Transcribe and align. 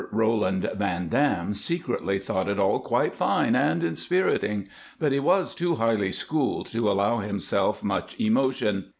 Roland 0.11 0.67
Van 0.77 1.09
Dam 1.09 1.53
secretly 1.53 2.17
thought 2.17 2.49
it 2.49 2.57
all 2.57 2.79
quite 2.79 3.13
fine 3.13 3.55
and 3.55 3.83
inspiriting, 3.83 4.67
but 4.97 5.11
he 5.11 5.19
was 5.19 5.53
too 5.53 5.75
highly 5.75 6.11
schooled 6.11 6.65
to 6.71 6.89
allow 6.89 7.19
himself 7.19 7.83
much 7.83 8.19
emotion. 8.19 8.85